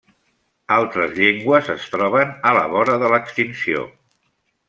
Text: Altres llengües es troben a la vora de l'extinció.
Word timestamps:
Altres 0.75 1.11
llengües 1.17 1.69
es 1.73 1.85
troben 1.95 2.33
a 2.51 2.55
la 2.59 2.65
vora 2.73 2.97
de 3.03 3.13
l'extinció. 3.13 3.87